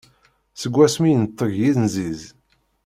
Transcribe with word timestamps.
Seg 0.61 0.73
wasmi 0.75 1.09
yenteg 1.11 1.51
yinziz. 1.59 2.21